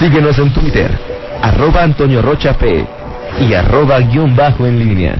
Síguenos 0.00 0.38
en 0.38 0.50
Twitter, 0.54 0.90
arroba 1.42 1.82
Antonio 1.82 2.22
Rocha 2.22 2.54
P 2.54 2.86
y 3.46 3.52
arroba 3.52 4.00
guion 4.00 4.34
bajo 4.34 4.64
en 4.66 4.78
línea. 4.78 5.14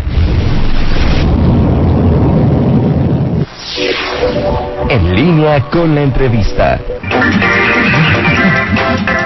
En 4.89 5.15
línea 5.15 5.61
con 5.71 5.95
la 5.95 6.01
entrevista. 6.01 6.81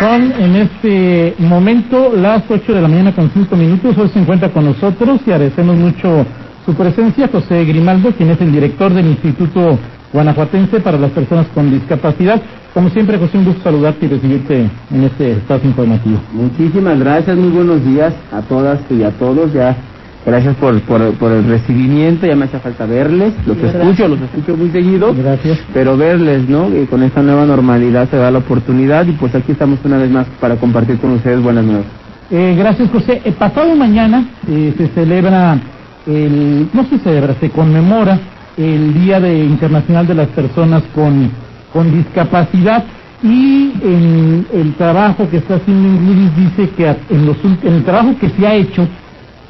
Son 0.01 0.35
en 0.40 0.56
este 0.56 1.37
momento 1.38 2.13
las 2.17 2.43
8 2.49 2.75
de 2.75 2.83
la 2.83 2.89
mañana 2.89 3.15
con 3.15 3.31
5 3.31 3.55
minutos. 3.55 3.97
Hoy 3.97 4.09
se 4.09 4.19
encuentra 4.19 4.49
con 4.49 4.65
nosotros 4.65 5.21
y 5.25 5.31
agradecemos 5.31 5.77
mucho 5.77 6.27
su 6.67 6.75
presencia 6.75 7.29
José 7.29 7.65
Grimaldo, 7.65 8.11
quien 8.11 8.31
es 8.31 8.41
el 8.41 8.51
director 8.51 8.93
del 8.93 9.07
Instituto 9.07 9.79
Guanajuatense 10.15 10.78
para 10.78 10.96
las 10.96 11.10
Personas 11.10 11.49
con 11.53 11.72
Discapacidad. 11.72 12.40
Como 12.72 12.88
siempre, 12.90 13.19
José, 13.19 13.37
un 13.37 13.47
gusto 13.47 13.65
saludarte 13.65 14.06
y 14.06 14.10
recibirte 14.10 14.71
en 14.92 15.03
este 15.03 15.33
espacio 15.33 15.69
informativo. 15.69 16.20
Muchísimas 16.33 17.01
gracias, 17.01 17.37
muy 17.37 17.51
buenos 17.51 17.84
días 17.84 18.15
a 18.30 18.41
todas 18.42 18.79
y 18.91 19.03
a 19.03 19.11
todos. 19.11 19.53
Ya 19.53 19.77
Gracias 20.25 20.56
por, 20.56 20.80
por, 20.83 21.12
por, 21.16 21.33
el 21.33 21.45
recibimiento, 21.45 22.27
ya 22.27 22.34
me 22.34 22.47
hace 22.47 22.59
falta 22.59 22.87
verles, 22.87 23.34
los 23.47 23.59
escucho, 23.59 24.09
los 24.09 24.19
escucho 24.23 24.56
muy 24.56 24.70
seguido, 24.70 25.15
Gracias. 25.15 25.59
pero 25.75 25.98
verles, 25.98 26.48
¿no? 26.48 26.75
Y 26.75 26.87
con 26.87 27.03
esta 27.03 27.20
nueva 27.20 27.45
normalidad 27.45 28.09
se 28.09 28.17
da 28.17 28.31
la 28.31 28.39
oportunidad 28.39 29.06
y 29.06 29.12
pues 29.12 29.34
aquí 29.34 29.53
estamos 29.53 29.81
una 29.84 29.98
vez 29.98 30.11
más 30.11 30.27
para 30.41 30.56
compartir 30.56 30.97
con 30.97 31.11
ustedes 31.11 31.42
buenas 31.42 31.67
nuevas. 31.67 31.84
Eh, 32.31 32.55
gracias, 32.56 32.89
José. 32.91 33.20
El 33.23 33.34
pasado 33.34 33.77
mañana 33.77 34.25
eh, 34.48 34.73
se 34.78 34.89
celebra, 34.89 35.59
el, 36.06 36.70
no 36.73 36.84
se 36.84 36.98
celebra, 37.01 37.34
se 37.39 37.51
conmemora 37.51 38.19
el 38.57 38.95
Día 38.95 39.21
de 39.21 39.45
Internacional 39.45 40.07
de 40.07 40.15
las 40.15 40.29
Personas 40.29 40.83
con, 40.95 41.31
con 41.73 41.93
Discapacidad 41.93 42.85
y 43.23 43.73
en 43.83 44.47
el 44.53 44.75
trabajo 44.75 45.29
que 45.31 45.39
está 45.39 45.55
haciendo 45.55 45.89
Ingrid 45.89 46.31
dice 46.31 46.71
que 46.77 46.95
en, 47.09 47.27
los, 47.27 47.37
en 47.62 47.73
el 47.73 47.85
trabajo 47.85 48.15
que 48.21 48.29
se 48.29 48.47
ha 48.47 48.55
hecho 48.55 48.87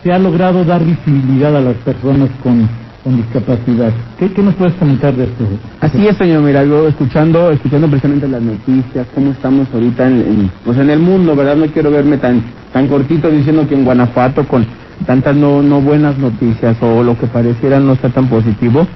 se 0.03 0.13
ha 0.13 0.19
logrado 0.19 0.65
dar 0.65 0.85
visibilidad 0.85 1.57
a 1.57 1.61
las 1.61 1.75
personas 1.77 2.29
con, 2.43 2.69
con 3.03 3.17
discapacidad. 3.17 3.91
¿Qué, 4.19 4.31
¿Qué, 4.31 4.43
nos 4.43 4.55
puedes 4.55 4.75
comentar 4.75 5.15
de 5.15 5.25
esto? 5.25 5.45
Así 5.81 6.07
es, 6.07 6.17
señor 6.17 6.43
Mirago, 6.43 6.87
escuchando, 6.87 7.51
escuchando 7.51 7.89
precisamente 7.89 8.29
las 8.29 8.43
noticias, 8.43 9.07
cómo 9.15 9.33
estamos 9.33 9.67
ahorita 9.73 10.07
en, 10.07 10.15
en, 10.15 10.51
pues 10.65 10.79
en 10.79 10.91
el 10.91 11.01
mundo, 11.01 11.35
¿verdad? 11.35 11.57
No 11.57 11.67
quiero 11.67 11.91
verme 11.91 12.19
tan, 12.19 12.43
tan 12.73 12.87
cortito 12.87 13.31
diciendo 13.31 13.67
que 13.67 13.75
en 13.75 13.85
Guanajuato 13.85 14.47
con 14.47 14.67
tantas 15.07 15.35
no, 15.35 15.63
no 15.63 15.81
buenas 15.81 16.17
noticias 16.19 16.77
o 16.81 17.03
lo 17.03 17.19
que 17.19 17.27
pareciera 17.27 17.81
no 17.81 17.95
está 17.95 18.09
tan 18.11 18.29
positivo. 18.29 18.87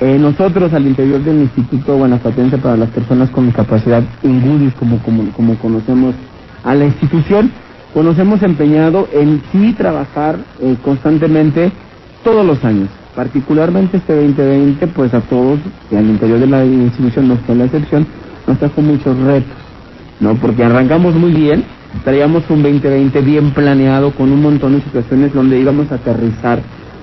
Eh, 0.00 0.16
nosotros 0.16 0.72
al 0.72 0.86
interior 0.86 1.20
del 1.24 1.40
Instituto 1.40 1.96
Guanajuatense 1.96 2.58
para 2.58 2.76
las 2.76 2.88
Personas 2.90 3.30
con 3.30 3.46
Discapacidad, 3.46 4.04
INGUDIS, 4.22 4.74
como, 4.74 4.98
como, 4.98 5.28
como 5.32 5.56
conocemos 5.56 6.14
a 6.62 6.74
la 6.76 6.84
institución, 6.84 7.50
pues 7.92 8.06
nos 8.06 8.16
hemos 8.18 8.40
empeñado 8.44 9.08
en 9.12 9.42
sí 9.50 9.72
trabajar 9.72 10.38
eh, 10.60 10.76
constantemente 10.84 11.72
todos 12.22 12.46
los 12.46 12.64
años, 12.64 12.88
particularmente 13.16 13.96
este 13.96 14.14
2020, 14.14 14.86
pues 14.88 15.12
a 15.14 15.20
todos, 15.22 15.58
y 15.90 15.96
al 15.96 16.06
interior 16.06 16.38
de 16.38 16.46
la 16.46 16.64
institución 16.64 17.26
no 17.26 17.36
fue 17.38 17.56
la 17.56 17.64
excepción, 17.64 18.06
nos 18.46 18.56
trajo 18.58 18.80
muchos 18.80 19.18
retos, 19.18 19.56
¿no? 20.20 20.36
Porque 20.36 20.62
arrancamos 20.62 21.16
muy 21.16 21.32
bien, 21.32 21.64
traíamos 22.04 22.44
un 22.50 22.62
2020 22.62 23.20
bien 23.22 23.50
planeado 23.50 24.12
con 24.12 24.30
un 24.30 24.42
montón 24.42 24.76
de 24.76 24.82
situaciones 24.82 25.34
donde 25.34 25.58
íbamos 25.58 25.90
a 25.90 25.96
aterrizar 25.96 26.60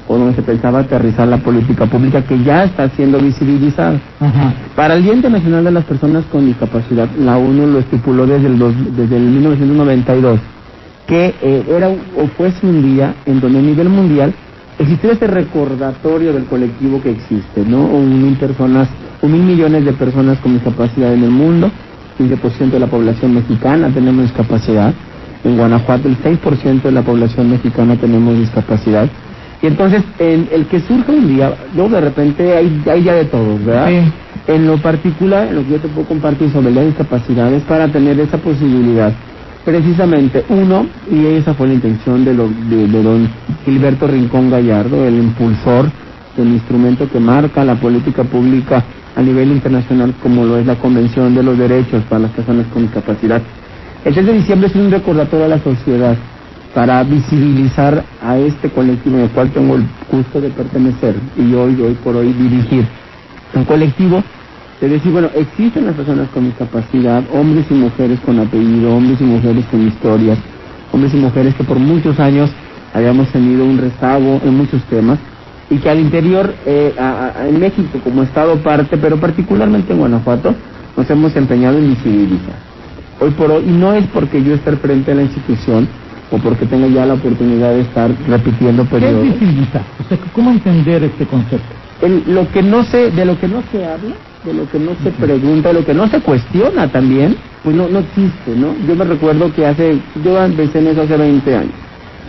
o 0.08 0.18
donde 0.18 0.36
se 0.36 0.42
pensaba 0.42 0.80
aterrizar 0.80 1.28
la 1.28 1.38
política 1.38 1.86
pública 1.86 2.22
que 2.24 2.42
ya 2.44 2.64
está 2.64 2.90
siendo 2.90 3.20
visibilizada. 3.20 4.00
Ajá. 4.20 4.54
Para 4.76 4.96
el 4.96 5.04
Día 5.04 5.14
Internacional 5.14 5.64
de 5.64 5.72
las 5.72 5.86
Personas 5.86 6.26
con 6.32 6.46
Discapacidad, 6.46 7.10
la 7.18 7.38
ONU 7.38 7.68
lo 7.68 7.80
estipuló 7.80 8.28
desde 8.28 8.48
el, 8.48 8.60
dos, 8.60 8.74
desde 8.96 9.18
el 9.18 9.24
1992 9.24 10.40
que 11.08 11.36
eh, 11.42 11.64
era 11.70 11.90
o 11.90 12.28
fuese 12.36 12.66
un 12.66 12.82
día 12.82 13.16
en 13.26 13.40
donde 13.40 13.60
a 13.60 13.62
nivel 13.62 13.90
mundial 13.90 14.34
existiera 14.80 15.14
este 15.14 15.28
recordatorio 15.28 16.34
del 16.34 16.46
colectivo 16.46 17.02
que 17.02 17.12
existe, 17.12 17.64
¿no? 17.66 17.86
Un 17.86 18.24
mil 18.24 18.36
personas, 18.36 18.90
un 19.22 19.32
mil 19.32 19.44
millones 19.44 19.86
de 19.86 19.94
personas 19.94 20.40
con 20.40 20.54
discapacidad 20.54 21.14
en 21.14 21.24
el 21.24 21.30
mundo, 21.30 21.72
15% 22.20 22.72
de 22.72 22.80
la 22.80 22.88
población 22.88 23.36
mexicana 23.36 23.90
tenemos 23.94 24.24
discapacidad, 24.24 24.94
en 25.44 25.58
Guanajuato 25.58 26.08
el 26.08 26.18
6% 26.18 26.82
de 26.82 26.92
la 26.92 27.04
población 27.04 27.52
mexicana 27.52 27.96
tenemos 27.96 28.38
discapacidad, 28.38 29.08
y 29.66 29.68
entonces 29.68 30.04
en 30.20 30.48
el 30.52 30.68
que 30.68 30.80
surge 30.80 31.12
un 31.12 31.28
día, 31.28 31.56
luego 31.74 31.96
de 31.96 32.02
repente 32.02 32.56
hay, 32.56 32.84
hay 32.86 33.02
ya 33.02 33.16
de 33.16 33.26
todos, 33.26 33.66
¿verdad? 33.66 33.90
Sí. 33.90 34.12
En 34.54 34.68
lo 34.68 34.78
particular, 34.78 35.48
en 35.48 35.56
lo 35.56 35.64
que 35.64 35.72
yo 35.72 35.80
te 35.80 35.88
puedo 35.88 36.08
compartir 36.08 36.52
sobre 36.52 36.70
la 36.70 36.84
discapacidad 36.84 37.52
es 37.52 37.64
para 37.64 37.88
tener 37.88 38.20
esa 38.20 38.38
posibilidad 38.38 39.12
precisamente 39.64 40.46
uno, 40.50 40.86
y 41.12 41.26
esa 41.26 41.56
fue 41.56 41.66
la 41.66 41.74
intención 41.74 42.24
de, 42.24 42.36
lo, 42.36 42.48
de, 42.48 42.88
de, 42.88 43.02
don 43.02 43.28
Gilberto 43.66 44.06
Rincón 44.06 44.52
Gallardo, 44.52 45.04
el 45.04 45.16
impulsor 45.16 45.90
del 46.38 46.50
instrumento 46.50 47.10
que 47.10 47.20
marca 47.20 47.66
la 47.66 47.74
política 47.74 48.24
pública 48.24 48.84
a 49.16 49.22
nivel 49.24 49.52
internacional 49.52 50.14
como 50.22 50.46
lo 50.46 50.60
es 50.60 50.68
la 50.68 50.76
Convención 50.76 51.34
de 51.34 51.42
los 51.42 51.58
Derechos 51.58 52.04
para 52.04 52.22
las 52.22 52.32
Personas 52.34 52.68
con 52.68 52.84
Discapacidad. 52.84 53.42
El 54.04 54.14
3 54.14 54.28
de 54.28 54.34
diciembre 54.34 54.68
es 54.68 54.76
un 54.76 54.92
recordatorio 54.92 55.46
a 55.46 55.50
la 55.50 55.60
sociedad 55.60 56.16
para 56.76 57.02
visibilizar 57.04 58.04
a 58.22 58.38
este 58.38 58.70
colectivo 58.70 59.16
en 59.16 59.24
el 59.24 59.30
cual 59.30 59.50
tengo 59.52 59.76
el 59.76 59.86
gusto 60.12 60.42
de 60.42 60.50
pertenecer 60.50 61.16
y 61.38 61.54
hoy, 61.54 61.82
hoy 61.82 61.94
por 62.04 62.18
hoy 62.18 62.34
dirigir 62.34 62.86
un 63.54 63.64
colectivo 63.64 64.22
de 64.82 64.90
decir, 64.90 65.14
bueno, 65.14 65.30
existen 65.34 65.86
las 65.86 65.96
personas 65.96 66.28
con 66.32 66.44
discapacidad, 66.44 67.24
hombres 67.34 67.66
y 67.70 67.76
mujeres 67.76 68.20
con 68.20 68.40
apellido, 68.40 68.94
hombres 68.94 69.22
y 69.22 69.24
mujeres 69.24 69.64
con 69.72 69.88
historias, 69.88 70.38
hombres 70.92 71.14
y 71.14 71.18
mujeres 71.18 71.56
que 71.56 71.64
por 71.64 71.80
muchos 71.80 72.20
años 72.20 72.52
habíamos 72.94 73.30
tenido 73.30 73.64
un 73.64 73.78
rezago 73.78 74.42
en 74.44 74.58
muchos 74.58 74.84
temas 74.84 75.18
y 75.70 75.78
que 75.78 75.90
al 75.90 76.00
interior, 76.00 76.54
eh, 76.66 76.94
a, 77.00 77.32
a, 77.38 77.48
en 77.48 77.58
México 77.58 78.02
como 78.04 78.24
Estado 78.24 78.58
parte, 78.58 78.98
pero 78.98 79.18
particularmente 79.18 79.94
en 79.94 80.00
Guanajuato, 80.00 80.54
nos 80.98 81.10
hemos 81.10 81.34
empeñado 81.38 81.78
en 81.78 81.92
visibilizar. 81.92 82.56
Hoy 83.22 83.32
por 83.32 83.50
hoy, 83.50 83.64
y 83.66 83.72
no 83.72 83.94
es 83.94 84.06
porque 84.08 84.44
yo 84.44 84.56
esté 84.56 84.76
frente 84.76 85.14
a 85.14 85.16
la 85.16 85.22
institución 85.22 85.88
o 86.32 86.38
porque 86.38 86.66
tenga 86.66 86.88
ya 86.88 87.06
la 87.06 87.14
oportunidad 87.14 87.74
de 87.74 87.82
estar 87.82 88.12
repitiendo 88.28 88.86
periodos. 88.86 89.36
¿Qué 89.40 89.46
es? 89.46 90.06
O 90.06 90.10
sea, 90.10 90.18
¿cómo 90.34 90.52
entender 90.52 91.04
este 91.04 91.26
concepto? 91.26 91.66
El, 92.02 92.24
lo 92.28 92.50
que 92.52 92.62
no 92.62 92.84
se, 92.84 93.12
de 93.12 93.26
lo 93.26 93.40
que 93.40 93.48
no 93.48 93.64
se 93.72 93.86
habla, 93.86 94.16
de 94.44 94.54
lo 94.54 94.70
que 94.70 94.80
no 94.80 94.92
se 95.04 95.12
pregunta, 95.12 95.70
de 95.70 95.76
lo 95.76 95.86
que 95.86 95.94
no 95.94 96.08
se 96.08 96.20
cuestiona 96.20 96.88
también, 96.90 97.36
pues 97.64 97.76
no, 97.76 97.88
no 97.88 98.00
existe, 98.00 98.56
¿no? 98.56 98.76
Yo 98.88 98.96
me 98.96 99.06
recuerdo 99.06 99.52
que 99.54 99.66
hace, 99.66 99.98
yo 100.24 100.44
empecé 100.44 100.80
en 100.80 100.88
eso 100.88 101.04
hace 101.04 101.18
20 101.18 101.56
años. 101.56 101.74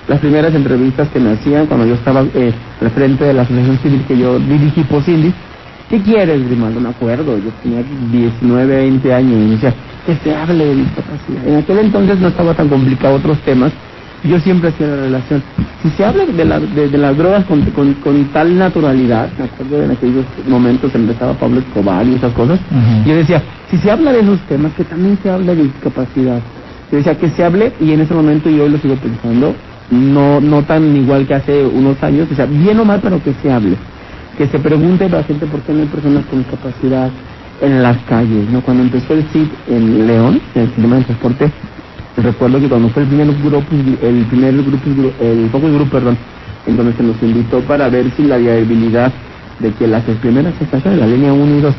Las 0.09 0.21
primeras 0.21 0.55
entrevistas 0.55 1.09
que 1.09 1.19
me 1.19 1.33
hacían 1.33 1.67
cuando 1.67 1.84
yo 1.84 1.95
estaba 1.95 2.25
eh, 2.34 2.53
al 2.81 2.91
frente 2.91 3.25
de 3.25 3.34
la 3.34 3.43
asociación 3.43 3.78
civil 3.78 4.05
que 4.07 4.17
yo 4.17 4.39
dirigí 4.39 4.83
por 4.84 5.03
Cindy, 5.03 5.33
¿qué 5.91 6.01
quieres, 6.01 6.47
Grimaldo? 6.47 6.81
Me 6.81 6.91
acuerdo, 6.91 7.37
yo 7.39 7.51
tenía 7.63 7.83
19, 8.13 8.77
20 8.77 9.15
años 9.15 9.33
y 9.33 9.51
decía, 9.51 9.75
que 10.07 10.17
se 10.23 10.34
hable 10.34 10.65
de 10.65 10.75
discapacidad. 10.77 11.47
En 11.47 11.57
aquel 11.57 11.78
entonces 11.78 12.19
no 12.21 12.28
estaba 12.28 12.55
tan 12.55 12.69
complicado 12.69 13.17
otros 13.17 13.39
temas, 13.41 13.73
yo 14.25 14.41
siempre 14.41 14.71
hacía 14.71 14.87
la 14.88 14.97
relación. 14.97 15.43
Si 15.82 15.91
se 15.91 16.04
habla 16.04 16.27
de, 16.27 16.44
la, 16.44 16.59
de, 16.59 16.88
de 16.88 16.99
las 16.99 17.16
drogas 17.16 17.44
con, 17.44 17.62
con, 17.71 17.94
con, 17.94 18.25
tal 18.27 18.59
naturalidad, 18.59 19.28
me 19.38 19.44
acuerdo 19.44 19.82
en 19.84 19.91
aquellos 19.93 20.25
momentos 20.49 20.94
empezaba 20.94 21.34
Pablo 21.34 21.60
Escobar 21.60 22.06
y 22.06 22.15
esas 22.15 22.32
cosas, 22.32 22.59
uh 22.71 22.75
-huh. 22.75 23.04
yo 23.04 23.16
decía, 23.16 23.43
si 23.71 23.78
se 23.78 23.91
habla 23.91 24.12
de 24.12 24.21
esos 24.21 24.41
temas, 24.49 24.72
que 24.75 24.84
también 24.84 25.19
se 25.22 25.31
habla 25.31 25.54
de 25.54 25.65
discapacidad. 25.65 26.41
Yo 26.91 26.99
decía 26.99 27.16
que 27.19 27.28
se 27.31 27.44
hable, 27.44 27.72
y 27.81 27.93
en 27.93 28.00
ese 28.00 28.15
momento 28.15 28.49
yo 28.49 28.65
hoy 28.65 28.71
lo 28.71 28.78
sigo 28.78 28.94
pensando, 28.97 29.54
no, 29.91 30.41
no 30.41 30.62
tan 30.62 30.97
igual 30.97 31.27
que 31.27 31.34
hace 31.34 31.65
unos 31.65 32.03
años, 32.03 32.28
o 32.31 32.34
sea, 32.34 32.47
bien 32.47 32.78
o 32.81 32.84
mal, 32.84 33.00
pero 33.03 33.22
que 33.22 33.33
se 33.43 33.53
hable. 33.53 33.77
Que 34.38 34.47
se 34.47 34.59
pregunte 34.59 35.04
a 35.04 35.09
la 35.09 35.22
gente 35.25 35.47
por 35.47 35.60
qué 35.60 35.72
no 35.72 35.81
hay 35.81 35.87
personas 35.87 36.25
con 36.27 36.41
discapacidad 36.41 37.10
en 37.60 37.83
las 37.83 37.97
calles, 38.09 38.48
¿no? 38.50 38.60
Cuando 38.60 38.83
empezó 38.83 39.15
el 39.15 39.25
CID 39.33 39.48
en 39.69 40.06
León, 40.06 40.41
en 40.54 40.62
el 40.62 40.69
sistema 40.69 40.97
de 40.97 41.04
transporte, 41.04 41.50
recuerdo 42.16 42.60
que 42.60 42.69
cuando 42.69 42.88
fue 42.91 43.03
el 43.03 43.09
primer 43.09 43.27
grupo, 43.42 43.66
el 44.03 44.24
primer 44.27 44.54
grupo, 44.54 44.86
el 45.21 45.48
focus 45.51 45.72
group, 45.72 45.91
perdón, 45.91 46.16
en 46.66 46.77
donde 46.77 46.92
se 46.95 47.03
nos 47.03 47.22
invitó 47.22 47.60
para 47.60 47.89
ver 47.89 48.10
si 48.16 48.24
la 48.24 48.36
viabilidad 48.36 49.13
de 49.59 49.72
que 49.72 49.86
las 49.86 50.03
primeras 50.04 50.54
estaciones 50.60 51.01
de 51.01 51.07
la 51.07 51.13
línea 51.13 51.33
1 51.33 51.59
y 51.59 51.60
2 51.60 51.74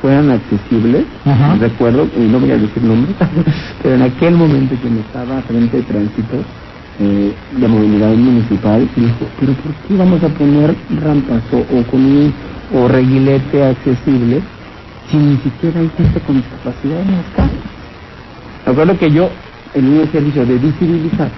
fueran 0.00 0.30
accesibles, 0.30 1.04
Ajá. 1.24 1.56
recuerdo, 1.56 2.06
y 2.16 2.20
no 2.20 2.38
voy 2.38 2.50
a 2.50 2.58
decir 2.58 2.82
nombres, 2.82 3.16
pero 3.82 3.94
en 3.94 4.02
aquel 4.02 4.34
momento 4.34 4.74
que 4.80 4.90
me 4.90 5.00
estaba 5.00 5.40
frente 5.42 5.78
de 5.78 5.82
tránsito 5.84 6.36
eh, 7.00 7.32
de 7.52 7.68
movilidad 7.68 8.14
municipal, 8.14 8.88
dijo, 8.94 9.26
pero 9.40 9.52
¿por 9.54 9.72
qué 9.72 9.96
vamos 9.96 10.22
a 10.22 10.28
poner 10.28 10.74
rampas 11.02 11.42
o, 11.52 11.58
o 11.58 11.82
con 11.84 12.04
un 12.04 12.32
o 12.74 12.88
reguilete 12.88 13.64
accesible 13.64 14.40
si 15.10 15.16
ni 15.16 15.36
siquiera 15.38 15.80
hay 15.80 15.90
gente 15.96 16.20
con 16.20 16.36
discapacidad 16.36 17.00
en 17.00 17.12
las 17.12 17.26
calles? 17.34 17.60
Recuerdo 18.66 18.98
que 18.98 19.10
yo 19.12 19.30
en 19.76 19.86
un 19.86 20.00
ejercicio 20.00 20.44
de 20.44 20.58
visibilizar, 20.58 21.30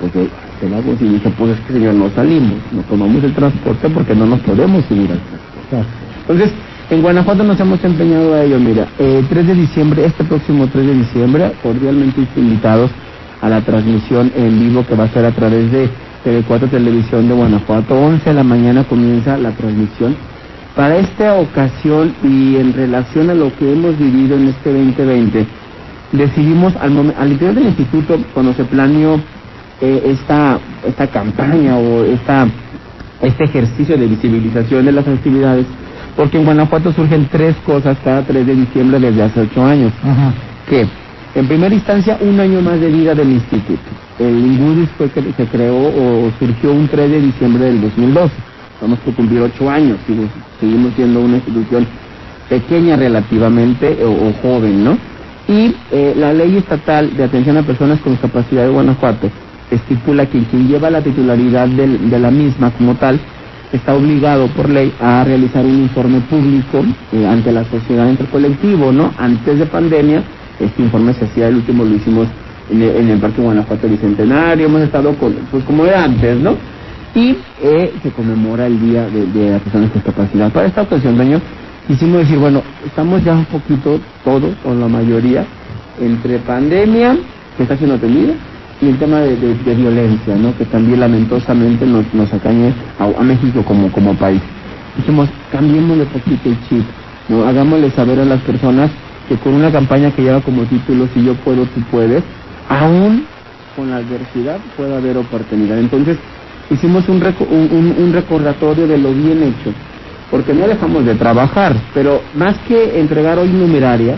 porque 0.00 0.28
se 0.60 0.68
la 0.68 0.80
voz 0.80 1.00
y 1.00 1.08
dije, 1.08 1.32
pues 1.36 1.52
es 1.52 1.60
que 1.66 1.72
señor, 1.72 1.94
no 1.94 2.08
salimos, 2.10 2.58
no 2.70 2.82
tomamos 2.82 3.24
el 3.24 3.34
transporte 3.34 3.88
porque 3.88 4.14
no 4.14 4.26
nos 4.26 4.40
podemos 4.40 4.84
subir 4.84 5.10
al 5.10 5.18
transporte. 5.18 5.92
Entonces, 6.20 6.52
En 6.90 7.02
Guanajuato 7.02 7.44
nos 7.44 7.60
hemos 7.60 7.84
empeñado 7.84 8.32
a 8.32 8.44
ello, 8.44 8.58
mira, 8.58 8.88
eh, 8.98 9.22
3 9.28 9.46
de 9.46 9.54
diciembre, 9.54 10.06
este 10.06 10.24
próximo 10.24 10.68
3 10.68 10.86
de 10.86 10.94
diciembre, 10.94 11.52
cordialmente 11.62 12.26
invitados 12.34 12.90
a 13.42 13.48
la 13.50 13.60
transmisión 13.60 14.32
en 14.34 14.58
vivo 14.58 14.86
que 14.86 14.94
va 14.94 15.04
a 15.04 15.08
ser 15.08 15.26
a 15.26 15.32
través 15.32 15.70
de 15.70 15.90
TV4 16.24 16.70
Televisión 16.70 17.28
de 17.28 17.34
Guanajuato. 17.34 17.94
11 17.94 18.30
de 18.30 18.34
la 18.34 18.42
mañana 18.42 18.84
comienza 18.84 19.36
la 19.36 19.50
transmisión. 19.50 20.16
Para 20.74 20.96
esta 20.96 21.34
ocasión 21.34 22.14
y 22.24 22.56
en 22.56 22.72
relación 22.72 23.28
a 23.28 23.34
lo 23.34 23.54
que 23.56 23.70
hemos 23.70 23.98
vivido 23.98 24.38
en 24.38 24.48
este 24.48 24.72
2020, 24.72 25.46
decidimos 26.12 26.74
al, 26.76 27.14
al 27.18 27.32
interior 27.32 27.54
del 27.54 27.66
instituto, 27.66 28.18
cuando 28.32 28.54
se 28.54 28.64
planeó 28.64 29.20
eh, 29.80 30.02
esta, 30.06 30.58
esta 30.86 31.06
campaña 31.06 31.76
o 31.76 32.04
esta, 32.04 32.48
este 33.22 33.44
ejercicio 33.44 33.96
de 33.96 34.06
visibilización 34.06 34.86
de 34.86 34.92
las 34.92 35.06
actividades, 35.06 35.66
porque 36.16 36.38
en 36.38 36.44
Guanajuato 36.44 36.92
surgen 36.92 37.28
tres 37.30 37.54
cosas 37.64 37.96
cada 38.02 38.22
3 38.22 38.46
de 38.46 38.54
diciembre 38.54 38.98
desde 38.98 39.22
hace 39.22 39.40
ocho 39.40 39.64
años. 39.64 39.92
Que, 40.68 40.86
en 41.34 41.46
primera 41.46 41.74
instancia, 41.74 42.18
un 42.20 42.40
año 42.40 42.60
más 42.60 42.80
de 42.80 42.88
vida 42.88 43.14
del 43.14 43.30
instituto. 43.30 43.82
El 44.18 44.36
INGUDIS 44.36 44.88
fue 44.98 45.10
que 45.10 45.22
se 45.36 45.46
creó 45.46 45.76
o 45.76 46.32
surgió 46.40 46.72
un 46.72 46.88
3 46.88 47.10
de 47.10 47.20
diciembre 47.20 47.66
del 47.66 47.80
2012. 47.82 48.34
Vamos 48.80 48.98
a 49.06 49.14
cumplir 49.14 49.42
ocho 49.42 49.70
años, 49.70 49.98
seguimos 50.58 50.92
siendo 50.94 51.20
una 51.20 51.36
institución 51.36 51.86
pequeña 52.48 52.96
relativamente 52.96 54.02
o, 54.02 54.10
o 54.10 54.32
joven, 54.42 54.84
¿no? 54.84 54.98
Y 55.48 55.74
eh, 55.90 56.14
la 56.16 56.32
ley 56.34 56.58
estatal 56.58 57.16
de 57.16 57.24
atención 57.24 57.56
a 57.56 57.62
personas 57.62 58.00
con 58.00 58.12
discapacidad 58.12 58.64
de 58.64 58.68
Guanajuato 58.68 59.30
estipula 59.70 60.26
que 60.26 60.42
quien 60.44 60.68
lleva 60.68 60.90
la 60.90 61.02
titularidad 61.02 61.68
del, 61.68 62.10
de 62.10 62.18
la 62.18 62.30
misma 62.30 62.70
como 62.72 62.94
tal 62.94 63.18
está 63.72 63.94
obligado 63.94 64.46
por 64.48 64.68
ley 64.68 64.92
a 65.00 65.24
realizar 65.24 65.64
un 65.64 65.82
informe 65.82 66.20
público 66.20 66.84
eh, 67.12 67.26
ante 67.26 67.52
la 67.52 67.64
sociedad 67.64 68.08
entre 68.08 68.26
colectivo, 68.26 68.92
¿no? 68.92 69.12
Antes 69.18 69.58
de 69.58 69.66
pandemia, 69.66 70.22
este 70.58 70.82
informe 70.82 71.14
se 71.14 71.24
hacía, 71.26 71.48
el 71.48 71.56
último 71.56 71.84
lo 71.84 71.94
hicimos 71.94 72.28
en 72.70 72.82
el, 72.82 72.96
en 72.96 73.08
el 73.10 73.18
Parque 73.18 73.40
Guanajuato 73.40 73.88
Bicentenario, 73.88 74.66
hemos 74.66 74.82
estado 74.82 75.14
con, 75.16 75.34
pues 75.50 75.64
como 75.64 75.84
era 75.84 76.04
antes, 76.04 76.38
¿no? 76.38 76.56
Y 77.14 77.36
eh, 77.62 77.92
se 78.02 78.10
conmemora 78.10 78.66
el 78.66 78.80
Día 78.80 79.06
de, 79.08 79.26
de 79.26 79.50
las 79.50 79.62
Personas 79.62 79.90
con 79.90 80.02
Discapacidad. 80.02 80.52
Para 80.52 80.66
esta 80.66 80.82
ocasión, 80.82 81.16
dueño, 81.16 81.40
quisimos 81.88 82.18
decir, 82.18 82.38
bueno, 82.38 82.62
estamos 82.86 83.24
ya 83.24 83.32
un 83.32 83.46
poquito 83.46 83.98
todos, 84.22 84.54
o 84.64 84.74
la 84.74 84.86
mayoría, 84.86 85.44
entre 85.98 86.38
pandemia, 86.38 87.16
que 87.56 87.62
está 87.64 87.76
siendo 87.76 87.96
atendida, 87.96 88.34
y 88.80 88.88
el 88.88 88.98
tema 88.98 89.18
de, 89.20 89.36
de, 89.36 89.74
violencia, 89.74 90.36
¿no? 90.36 90.56
Que 90.56 90.66
también 90.66 91.00
lamentosamente 91.00 91.84
nos, 91.84 92.04
nos 92.14 92.30
a, 92.32 93.22
México 93.22 93.64
como, 93.64 93.90
como 93.90 94.14
país. 94.14 94.40
Dijimos, 94.96 95.28
cambiémosle 95.50 96.04
poquito 96.04 96.50
el 96.50 96.68
chip, 96.68 96.84
¿no? 97.28 97.44
Hagámosle 97.44 97.90
saber 97.90 98.20
a 98.20 98.24
las 98.24 98.40
personas 98.42 98.90
que 99.28 99.36
con 99.36 99.54
una 99.54 99.72
campaña 99.72 100.12
que 100.12 100.22
lleva 100.22 100.40
como 100.40 100.62
título 100.64 101.08
Si 101.12 101.24
yo 101.24 101.34
puedo, 101.36 101.64
tú 101.64 101.80
puedes, 101.90 102.22
aún 102.68 103.24
con 103.74 103.90
la 103.90 103.96
adversidad 103.96 104.58
puede 104.76 104.94
haber 104.94 105.16
oportunidad. 105.16 105.78
Entonces, 105.78 106.18
hicimos 106.70 107.08
un, 107.08 107.16
un, 107.50 107.94
un 107.98 108.12
recordatorio 108.12 108.86
de 108.86 108.98
lo 108.98 109.12
bien 109.12 109.42
hecho 109.42 109.72
porque 110.30 110.54
no 110.54 110.66
dejamos 110.66 111.04
de 111.04 111.14
trabajar, 111.14 111.74
pero 111.94 112.20
más 112.34 112.56
que 112.66 113.00
entregar 113.00 113.38
hoy 113.38 113.48
numeraria, 113.48 114.16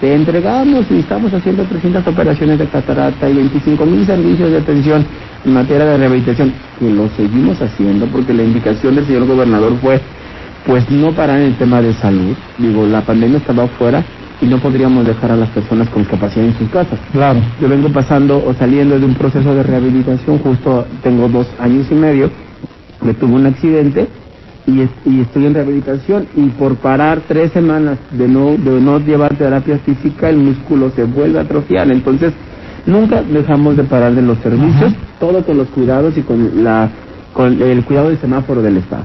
te 0.00 0.14
entregamos 0.14 0.84
y 0.90 0.98
estamos 0.98 1.32
haciendo 1.32 1.64
300 1.64 2.06
operaciones 2.06 2.58
de 2.58 2.66
catarata 2.66 3.28
y 3.28 3.34
25 3.34 3.86
mil 3.86 4.04
servicios 4.04 4.50
de 4.50 4.58
atención 4.58 5.06
en 5.44 5.54
materia 5.54 5.86
de 5.86 5.96
rehabilitación, 5.96 6.52
que 6.78 6.90
lo 6.90 7.08
seguimos 7.16 7.60
haciendo 7.62 8.06
porque 8.06 8.34
la 8.34 8.42
indicación 8.42 8.96
del 8.96 9.06
señor 9.06 9.26
gobernador 9.26 9.74
fue, 9.80 10.00
pues 10.66 10.90
no 10.90 11.12
parar 11.12 11.38
en 11.38 11.46
el 11.46 11.56
tema 11.56 11.80
de 11.80 11.94
salud, 11.94 12.36
digo, 12.58 12.86
la 12.86 13.00
pandemia 13.00 13.38
estaba 13.38 13.64
afuera 13.64 14.04
y 14.42 14.46
no 14.46 14.58
podríamos 14.58 15.06
dejar 15.06 15.30
a 15.30 15.36
las 15.36 15.48
personas 15.48 15.88
con 15.88 16.02
discapacidad 16.02 16.44
en 16.44 16.58
sus 16.58 16.68
casas. 16.68 16.98
Claro. 17.12 17.40
Yo 17.58 17.68
vengo 17.68 17.88
pasando 17.88 18.44
o 18.44 18.52
saliendo 18.52 18.98
de 18.98 19.06
un 19.06 19.14
proceso 19.14 19.54
de 19.54 19.62
rehabilitación, 19.62 20.38
justo 20.40 20.86
tengo 21.02 21.26
dos 21.28 21.46
años 21.58 21.86
y 21.90 21.94
medio, 21.94 22.30
me 23.00 23.14
tuve 23.14 23.32
un 23.32 23.46
accidente 23.46 24.08
y, 24.66 24.80
es, 24.80 24.90
y, 25.04 25.20
estoy 25.20 25.46
en 25.46 25.54
rehabilitación 25.54 26.26
y 26.34 26.48
por 26.50 26.76
parar 26.76 27.22
tres 27.28 27.52
semanas 27.52 27.98
de 28.10 28.26
no 28.26 28.56
de 28.56 28.80
no 28.80 28.98
llevar 28.98 29.36
terapia 29.36 29.78
física 29.78 30.28
el 30.28 30.38
músculo 30.38 30.90
se 30.94 31.04
vuelve 31.04 31.38
a 31.38 31.42
atrofiar 31.42 31.90
entonces 31.90 32.32
nunca 32.84 33.22
dejamos 33.22 33.76
de 33.76 33.84
parar 33.84 34.14
de 34.14 34.22
los 34.22 34.38
servicios 34.38 34.92
Ajá. 34.92 34.96
todo 35.20 35.44
con 35.44 35.56
los 35.56 35.68
cuidados 35.68 36.16
y 36.16 36.22
con 36.22 36.64
la 36.64 36.90
con 37.32 37.60
el 37.62 37.84
cuidado 37.84 38.08
del 38.08 38.18
semáforo 38.18 38.62
del 38.62 38.78
estado 38.78 39.04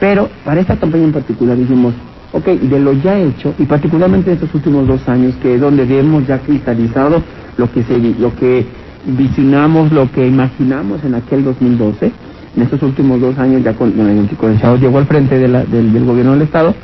pero 0.00 0.28
para 0.44 0.60
esta 0.60 0.76
campaña 0.76 1.04
en 1.04 1.12
particular 1.12 1.56
dijimos 1.56 1.94
ok 2.32 2.46
de 2.46 2.80
lo 2.80 2.94
ya 2.94 3.18
hecho 3.18 3.54
y 3.58 3.64
particularmente 3.64 4.30
en 4.30 4.34
estos 4.36 4.54
últimos 4.54 4.86
dos 4.86 5.06
años 5.08 5.34
que 5.42 5.54
es 5.54 5.60
donde 5.60 5.82
hemos 5.98 6.26
ya 6.26 6.38
cristalizado 6.38 7.22
lo 7.58 7.70
que 7.70 7.82
se 7.84 7.98
lo 7.98 8.34
que 8.36 8.66
visionamos 9.04 9.92
lo 9.92 10.10
que 10.10 10.26
imaginamos 10.26 11.04
en 11.04 11.14
aquel 11.14 11.44
2012 11.44 12.10
en 12.56 12.62
estos 12.62 12.82
últimos 12.82 13.20
dos 13.20 13.36
años, 13.38 13.62
ya 13.62 13.74
con, 13.74 13.92
el 13.98 14.60
Chavo 14.60 14.76
llegó 14.76 14.98
al 14.98 15.06
frente 15.06 15.38
de 15.38 15.48
la, 15.48 15.64
del, 15.64 15.92
del, 15.92 16.04
gobierno 16.04 16.32
del 16.32 16.42
Estado, 16.42 16.74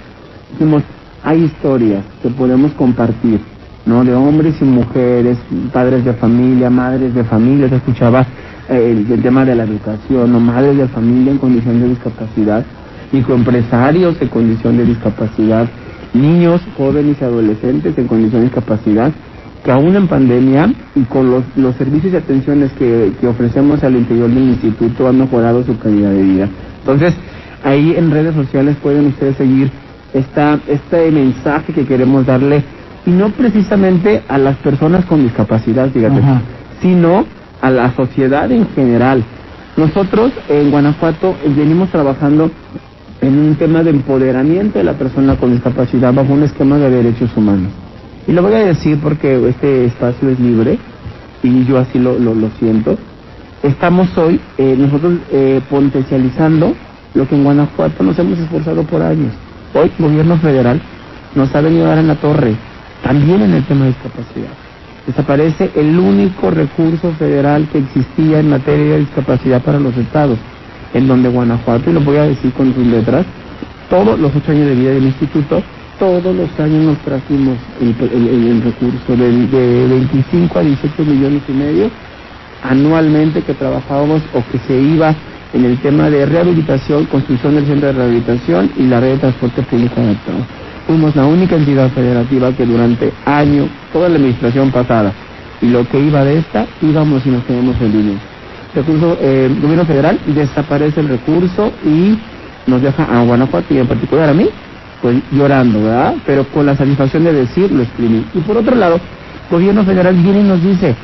dijimos, 0.52 0.82
hay 1.22 1.44
historias 1.44 2.04
que 2.22 2.28
podemos 2.30 2.72
compartir, 2.72 3.40
¿no? 3.86 4.04
De 4.04 4.14
hombres 4.14 4.56
y 4.60 4.64
mujeres, 4.64 5.38
padres 5.72 6.04
de 6.04 6.12
familia, 6.14 6.70
madres 6.70 7.14
de 7.14 7.24
familia, 7.24 7.68
se 7.68 7.76
escuchaba 7.76 8.26
eh, 8.68 8.90
el, 9.06 9.12
el, 9.12 9.22
tema 9.22 9.44
de 9.44 9.54
la 9.54 9.64
educación, 9.64 10.32
¿no? 10.32 10.40
Madres 10.40 10.76
de 10.76 10.88
familia 10.88 11.32
en 11.32 11.38
condición 11.38 11.80
de 11.80 11.88
discapacidad, 11.88 12.64
microempresarios 13.12 14.20
en 14.20 14.28
condición 14.28 14.76
de 14.76 14.84
discapacidad, 14.86 15.68
niños, 16.14 16.60
jóvenes 16.76 17.16
y 17.20 17.24
adolescentes 17.24 17.96
en 17.96 18.06
condición 18.08 18.40
de 18.40 18.46
discapacidad, 18.46 19.12
que 19.64 19.70
aún 19.70 19.94
en 19.96 20.06
pandemia 20.06 20.72
y 20.94 21.02
con 21.02 21.30
los, 21.30 21.44
los 21.56 21.76
servicios 21.76 22.12
y 22.12 22.16
atenciones 22.16 22.72
que, 22.72 23.12
que, 23.20 23.26
ofrecemos 23.26 23.82
al 23.84 23.96
interior 23.96 24.28
del 24.28 24.50
instituto 24.50 25.08
han 25.08 25.18
mejorado 25.18 25.62
su 25.64 25.78
calidad 25.78 26.10
de 26.10 26.22
vida. 26.22 26.48
Entonces, 26.80 27.14
ahí 27.64 27.94
en 27.96 28.10
redes 28.10 28.34
sociales 28.34 28.76
pueden 28.82 29.06
ustedes 29.06 29.36
seguir 29.36 29.70
esta, 30.14 30.58
este 30.66 31.10
mensaje 31.10 31.72
que 31.72 31.84
queremos 31.84 32.26
darle, 32.26 32.62
y 33.06 33.10
no 33.10 33.30
precisamente 33.30 34.22
a 34.28 34.38
las 34.38 34.56
personas 34.58 35.04
con 35.06 35.22
discapacidad, 35.22 35.90
fíjate, 35.90 36.18
Ajá. 36.18 36.42
sino 36.80 37.24
a 37.60 37.70
la 37.70 37.94
sociedad 37.94 38.50
en 38.50 38.66
general. 38.74 39.22
Nosotros 39.76 40.32
en 40.48 40.70
Guanajuato 40.70 41.34
venimos 41.56 41.90
trabajando 41.90 42.50
en 43.20 43.38
un 43.38 43.54
tema 43.56 43.82
de 43.82 43.90
empoderamiento 43.90 44.78
de 44.78 44.84
la 44.84 44.94
persona 44.94 45.36
con 45.36 45.52
discapacidad 45.52 46.12
bajo 46.12 46.32
un 46.32 46.42
esquema 46.42 46.76
de 46.78 46.90
derechos 46.90 47.30
humanos. 47.36 47.70
Y 48.26 48.32
lo 48.32 48.42
voy 48.42 48.54
a 48.54 48.58
decir 48.58 48.98
porque 49.02 49.48
este 49.48 49.86
espacio 49.86 50.28
es 50.28 50.38
libre 50.38 50.78
y 51.42 51.64
yo 51.64 51.78
así 51.78 51.98
lo, 51.98 52.18
lo, 52.18 52.34
lo 52.34 52.50
siento. 52.58 52.98
Estamos 53.62 54.16
hoy 54.16 54.40
eh, 54.58 54.74
nosotros 54.78 55.14
eh, 55.30 55.60
potencializando 55.68 56.74
lo 57.14 57.28
que 57.28 57.34
en 57.34 57.44
Guanajuato 57.44 58.02
nos 58.02 58.18
hemos 58.18 58.38
esforzado 58.38 58.82
por 58.84 59.02
años. 59.02 59.32
Hoy 59.74 59.90
gobierno 59.98 60.36
federal 60.38 60.80
nos 61.34 61.54
ha 61.54 61.60
venido 61.60 61.86
a 61.86 61.90
dar 61.90 61.98
en 61.98 62.08
la 62.08 62.16
torre, 62.16 62.54
también 63.02 63.42
en 63.42 63.54
el 63.54 63.64
tema 63.64 63.84
de 63.84 63.92
discapacidad. 63.92 64.50
Desaparece 65.06 65.70
el 65.74 65.98
único 65.98 66.50
recurso 66.50 67.12
federal 67.18 67.68
que 67.72 67.78
existía 67.78 68.40
en 68.40 68.50
materia 68.50 68.94
de 68.94 69.00
discapacidad 69.00 69.62
para 69.62 69.80
los 69.80 69.96
estados, 69.96 70.38
en 70.94 71.08
donde 71.08 71.28
Guanajuato, 71.28 71.90
y 71.90 71.94
lo 71.94 72.00
voy 72.00 72.16
a 72.16 72.24
decir 72.24 72.52
con 72.52 72.72
sus 72.74 72.86
letras, 72.86 73.26
todos 73.88 74.18
los 74.18 74.34
ocho 74.34 74.52
años 74.52 74.66
de 74.66 74.74
vida 74.74 74.90
del 74.90 75.04
instituto 75.04 75.62
todos 76.00 76.34
los 76.34 76.48
años 76.58 76.82
nos 76.82 76.98
trajimos 77.00 77.58
el, 77.78 77.94
el, 78.10 78.46
el, 78.48 78.62
recurso 78.62 79.16
de, 79.16 79.46
de, 79.46 79.86
25 79.86 80.58
a 80.58 80.62
18 80.62 81.04
millones 81.04 81.42
y 81.46 81.52
medio 81.52 81.90
anualmente 82.62 83.42
que 83.42 83.52
trabajábamos 83.52 84.22
o 84.32 84.42
que 84.50 84.58
se 84.66 84.80
iba 84.80 85.14
en 85.52 85.64
el 85.66 85.78
tema 85.78 86.08
de 86.08 86.24
rehabilitación, 86.24 87.04
construcción 87.04 87.54
del 87.54 87.66
centro 87.66 87.88
de 87.88 87.92
rehabilitación 87.92 88.70
y 88.78 88.84
la 88.84 88.98
red 89.00 89.12
de 89.12 89.18
transporte 89.18 89.62
público 89.62 90.00
adaptado. 90.00 90.38
Fuimos 90.86 91.14
la 91.14 91.26
única 91.26 91.56
entidad 91.56 91.90
federativa 91.90 92.50
que 92.52 92.64
durante 92.64 93.12
años, 93.26 93.68
toda 93.92 94.08
la 94.08 94.16
administración 94.16 94.70
pasada, 94.70 95.12
y 95.60 95.66
lo 95.66 95.86
que 95.86 96.00
iba 96.00 96.24
de 96.24 96.38
esta, 96.38 96.66
íbamos 96.80 97.26
y 97.26 97.28
nos 97.28 97.44
quedamos 97.44 97.76
en 97.80 97.92
línea. 97.92 98.18
Recurso, 98.74 99.18
eh, 99.20 99.54
gobierno 99.60 99.84
federal 99.84 100.18
desaparece 100.26 101.00
el 101.00 101.08
recurso 101.08 101.72
y 101.84 102.18
nos 102.66 102.80
deja 102.80 103.04
a 103.04 103.22
Guanajuato 103.22 103.74
y 103.74 103.78
en 103.78 103.86
particular 103.86 104.30
a 104.30 104.34
mí 104.34 104.48
llorando, 105.32 105.82
¿verdad? 105.82 106.14
Pero 106.26 106.44
con 106.48 106.66
la 106.66 106.76
satisfacción 106.76 107.24
de 107.24 107.32
decir, 107.32 107.70
lo 107.70 107.82
exprimí. 107.82 108.24
Y 108.34 108.40
por 108.40 108.56
otro 108.56 108.74
lado, 108.74 108.96
el 108.96 109.56
gobierno 109.56 109.84
federal 109.84 110.14
viene 110.14 110.40
y 110.40 110.44
nos 110.44 110.62
dice, 110.62 110.94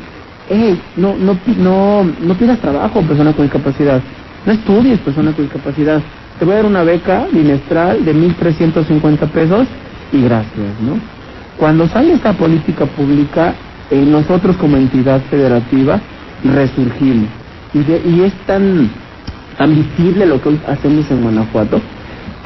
hey, 0.48 0.80
no, 0.96 1.16
no, 1.16 1.38
no, 1.58 2.04
no 2.20 2.34
pidas 2.34 2.58
trabajo, 2.60 3.02
persona 3.02 3.32
con 3.32 3.44
discapacidad, 3.44 4.00
no 4.44 4.52
estudies, 4.52 4.98
persona 5.00 5.32
con 5.32 5.44
discapacidad, 5.44 6.00
te 6.38 6.44
voy 6.44 6.54
a 6.54 6.56
dar 6.56 6.66
una 6.66 6.82
beca 6.82 7.26
bimestral 7.32 8.04
de 8.04 8.14
1.350 8.14 9.28
pesos 9.30 9.66
y 10.12 10.22
gracias, 10.22 10.80
¿no? 10.80 10.98
Cuando 11.56 11.88
sale 11.88 12.12
esta 12.12 12.34
política 12.34 12.84
pública, 12.84 13.54
nosotros 13.90 14.56
como 14.56 14.76
entidad 14.76 15.20
federativa 15.30 16.00
resurgimos. 16.44 17.28
Y, 17.72 17.78
de, 17.78 18.02
y 18.06 18.20
es 18.22 18.32
tan, 18.46 18.90
tan 19.56 19.74
visible 19.74 20.26
lo 20.26 20.40
que 20.40 20.58
hacemos 20.66 21.10
en 21.10 21.22
Guanajuato, 21.22 21.80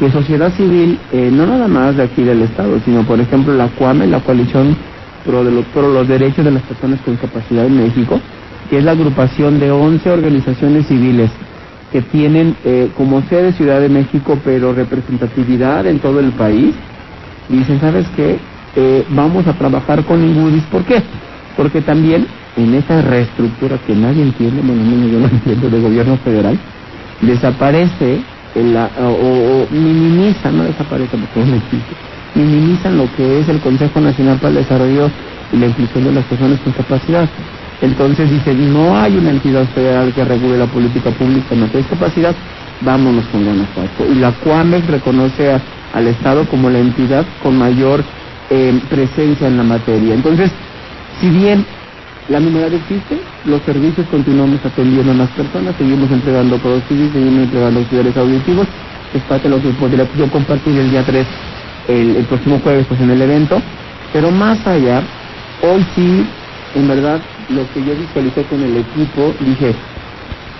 que 0.00 0.10
sociedad 0.10 0.50
civil, 0.54 0.98
eh, 1.12 1.28
no 1.30 1.46
nada 1.46 1.68
más 1.68 1.94
de 1.94 2.04
aquí 2.04 2.22
del 2.22 2.40
Estado, 2.40 2.80
sino 2.86 3.02
por 3.02 3.20
ejemplo 3.20 3.54
la 3.54 3.68
CUAME, 3.68 4.06
la 4.06 4.20
Coalición 4.20 4.74
Pro, 5.26 5.44
de 5.44 5.50
los, 5.52 6.08
Derechos 6.08 6.42
de 6.42 6.50
las 6.50 6.62
Personas 6.62 7.00
con 7.02 7.12
Discapacidad 7.12 7.66
en 7.66 7.76
México, 7.76 8.18
que 8.70 8.78
es 8.78 8.84
la 8.84 8.92
agrupación 8.92 9.60
de 9.60 9.70
11 9.70 10.10
organizaciones 10.10 10.86
civiles 10.86 11.30
que 11.92 12.00
tienen 12.00 12.56
eh, 12.64 12.90
como 12.96 13.20
sede 13.28 13.52
Ciudad 13.52 13.78
de 13.78 13.90
México, 13.90 14.38
pero 14.42 14.72
representatividad 14.72 15.86
en 15.86 15.98
todo 15.98 16.18
el 16.20 16.32
país, 16.32 16.74
dicen, 17.50 17.78
¿sabes 17.78 18.06
qué? 18.16 18.38
Eh, 18.76 19.04
vamos 19.10 19.46
a 19.48 19.52
trabajar 19.52 20.02
con 20.06 20.24
Ingudis. 20.24 20.62
¿Por 20.64 20.84
qué? 20.84 21.02
Porque 21.58 21.82
también 21.82 22.26
en 22.56 22.72
esa 22.72 23.02
reestructura 23.02 23.76
que 23.86 23.94
nadie 23.94 24.22
entiende, 24.22 24.62
bueno, 24.64 24.82
no, 24.82 25.08
yo 25.08 25.18
no 25.18 25.26
entiendo, 25.26 25.68
del 25.68 25.82
gobierno 25.82 26.16
federal, 26.18 26.58
desaparece 27.20 28.22
el, 28.54 28.76
o, 28.76 29.08
o, 29.08 29.66
minimiza, 29.70 30.50
no 30.50 30.64
desaparece 30.64 31.16
porque 31.16 31.48
no 31.48 31.56
existe, 31.56 31.94
minimizan 32.34 32.96
lo 32.96 33.12
que 33.16 33.40
es 33.40 33.48
el 33.48 33.60
Consejo 33.60 34.00
Nacional 34.00 34.38
para 34.38 34.48
el 34.50 34.54
Desarrollo 34.56 35.10
y 35.52 35.56
la 35.56 35.66
Inclusión 35.66 36.04
de 36.04 36.12
las 36.12 36.24
Personas 36.24 36.60
con 36.60 36.72
Capacidad. 36.72 37.28
Entonces 37.82 38.30
dice, 38.30 38.52
no 38.54 38.98
hay 38.98 39.16
una 39.16 39.30
entidad 39.30 39.64
federal 39.68 40.12
que 40.12 40.24
regule 40.24 40.58
la 40.58 40.66
política 40.66 41.10
pública 41.10 41.54
en 41.54 41.60
materia 41.60 41.82
de 41.82 41.88
discapacidad, 41.88 42.34
vámonos 42.82 43.24
con 43.26 43.44
Guanajuato. 43.44 44.06
Y 44.10 44.16
la 44.16 44.32
CUAMEX 44.32 44.86
reconoce 44.86 45.52
a, 45.52 45.60
al 45.94 46.06
Estado 46.08 46.44
como 46.46 46.68
la 46.68 46.78
entidad 46.78 47.24
con 47.42 47.56
mayor 47.56 48.04
eh, 48.50 48.78
presencia 48.90 49.48
en 49.48 49.56
la 49.56 49.62
materia. 49.62 50.14
Entonces, 50.14 50.50
si 51.20 51.30
bien 51.30 51.64
la 52.28 52.40
numeraria 52.40 52.78
existe, 52.78 53.18
los 53.44 53.62
servicios 53.62 54.06
continuamos 54.10 54.64
atendiendo 54.64 55.12
a 55.12 55.14
las 55.14 55.30
personas, 55.30 55.74
seguimos 55.76 56.10
entregando 56.10 56.58
prótesis, 56.58 57.12
seguimos 57.12 57.44
entregando 57.44 57.80
auxiliares 57.80 58.16
auditivos, 58.16 58.66
es 59.14 59.22
parte 59.22 59.48
de 59.48 59.56
lo 59.56 59.62
que 59.62 59.70
podría 59.70 60.06
yo 60.16 60.30
compartir 60.30 60.76
el 60.76 60.90
día 60.90 61.02
3, 61.04 61.26
el, 61.88 62.16
el 62.16 62.24
próximo 62.24 62.60
jueves, 62.62 62.86
pues 62.88 63.00
en 63.00 63.10
el 63.10 63.22
evento, 63.22 63.60
pero 64.12 64.30
más 64.30 64.64
allá, 64.66 65.02
hoy 65.62 65.84
sí, 65.94 66.26
en 66.74 66.88
verdad, 66.88 67.20
lo 67.48 67.68
que 67.72 67.84
yo 67.84 67.94
visualicé 67.96 68.44
con 68.44 68.62
el 68.62 68.76
equipo, 68.76 69.34
dije, 69.40 69.74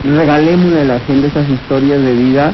regalémosle 0.02 0.80
a 0.80 0.84
la 0.84 1.00
gente 1.00 1.26
esas 1.26 1.48
historias 1.48 2.02
de 2.02 2.14
vida 2.14 2.52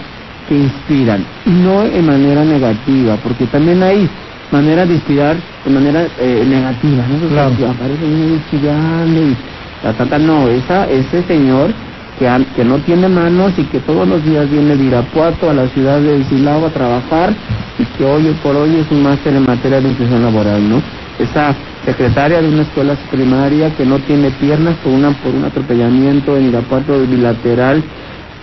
que 0.48 0.56
inspiran, 0.56 1.24
y 1.44 1.50
no 1.50 1.84
en 1.84 2.06
manera 2.06 2.44
negativa, 2.44 3.16
porque 3.22 3.46
también 3.46 3.82
hay 3.82 4.08
maneras 4.50 4.88
de 4.88 4.94
inspirar 4.94 5.36
de 5.64 5.70
manera 5.70 6.06
eh, 6.20 6.44
negativa, 6.46 7.04
¿no? 7.08 7.28
Claro. 7.28 7.56
Que 7.56 7.66
aparece 7.66 8.04
un 8.04 8.42
chillando 8.50 9.20
y 9.20 9.36
tata, 9.92 10.18
no, 10.18 10.48
esa, 10.48 10.88
ese 10.90 11.22
señor 11.24 11.72
que 12.18 12.64
no 12.64 12.78
tiene 12.78 13.08
manos 13.08 13.52
y 13.58 13.64
que 13.64 13.78
todos 13.80 14.08
los 14.08 14.24
días 14.24 14.50
viene 14.50 14.74
de 14.74 14.84
Irapuato 14.84 15.50
a 15.50 15.54
la 15.54 15.68
ciudad 15.68 16.00
de 16.00 16.24
Silao 16.24 16.64
a 16.64 16.70
trabajar 16.70 17.34
y 17.78 17.84
que 17.84 18.04
hoy 18.04 18.34
por 18.42 18.56
hoy 18.56 18.76
es 18.76 18.90
un 18.90 19.02
máster 19.02 19.34
en 19.34 19.44
materia 19.44 19.80
de 19.82 19.90
inclusión 19.90 20.22
laboral, 20.22 20.66
¿no? 20.66 20.80
Esa 21.18 21.54
secretaria 21.84 22.40
de 22.40 22.48
una 22.48 22.62
escuela 22.62 22.96
primaria 23.10 23.74
que 23.76 23.84
no 23.84 23.98
tiene 23.98 24.30
piernas 24.30 24.76
por 24.82 24.92
una 24.92 25.10
por 25.10 25.34
un 25.34 25.44
atropellamiento 25.44 26.36
en 26.38 26.48
Irapuato 26.48 27.00
bilateral 27.02 27.84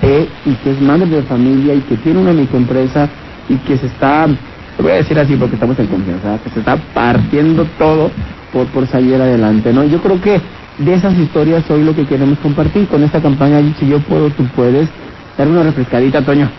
eh, 0.03 0.27
y 0.45 0.53
que 0.55 0.71
es 0.71 0.81
madre 0.81 1.07
de 1.07 1.23
familia 1.23 1.73
y 1.73 1.81
que 1.81 1.97
tiene 1.97 2.19
una 2.19 2.33
microempresa 2.33 3.09
y 3.49 3.55
que 3.57 3.77
se 3.77 3.87
está, 3.87 4.27
lo 4.27 4.83
voy 4.83 4.91
a 4.91 4.95
decir 4.95 5.17
así 5.17 5.35
porque 5.35 5.55
estamos 5.55 5.79
en 5.79 5.87
confianza, 5.87 6.37
que 6.43 6.51
se 6.51 6.59
está 6.59 6.77
partiendo 6.93 7.65
todo 7.79 8.11
por, 8.51 8.67
por 8.67 8.87
salir 8.87 9.15
adelante, 9.15 9.73
¿no? 9.73 9.83
Yo 9.83 9.99
creo 9.99 10.21
que 10.21 10.39
de 10.77 10.93
esas 10.93 11.13
historias 11.17 11.69
hoy 11.69 11.83
lo 11.83 11.95
que 11.95 12.05
queremos 12.05 12.39
compartir 12.39 12.87
con 12.87 13.03
esta 13.03 13.21
campaña, 13.21 13.61
si 13.79 13.87
yo 13.87 13.99
puedo, 13.99 14.29
tú 14.31 14.43
puedes, 14.55 14.89
dar 15.37 15.47
una 15.47 15.63
refrescadita, 15.63 16.21
Toño, 16.21 16.49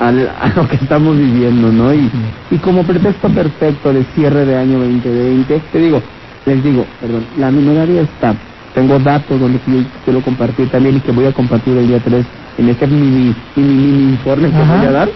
al, 0.00 0.28
a 0.40 0.52
lo 0.56 0.68
que 0.68 0.76
estamos 0.76 1.16
viviendo, 1.16 1.70
¿no? 1.70 1.92
Y, 1.92 2.10
y 2.50 2.58
como 2.58 2.82
pretexto 2.84 3.28
perfecto 3.28 3.92
de 3.92 4.04
cierre 4.14 4.46
de 4.46 4.56
año 4.56 4.78
2020, 4.78 5.60
te 5.72 5.78
digo, 5.78 6.02
les 6.46 6.62
digo, 6.64 6.86
perdón, 7.00 7.24
la 7.38 7.50
numeraria 7.50 8.02
está, 8.02 8.34
tengo 8.74 8.98
datos 8.98 9.38
donde 9.38 9.60
quiero 10.04 10.20
compartir 10.22 10.70
también 10.70 10.96
y 10.96 11.00
que 11.00 11.12
voy 11.12 11.26
a 11.26 11.32
compartir 11.32 11.76
el 11.76 11.88
día 11.88 12.00
3 12.02 12.24
en 12.58 12.68
este 12.68 12.86
mini, 12.86 13.34
mini, 13.56 13.74
mini 13.74 14.12
informe 14.12 14.50
que 14.50 14.56
Ajá. 14.56 14.76
voy 14.76 14.86
a 14.86 14.90
dar, 14.92 15.08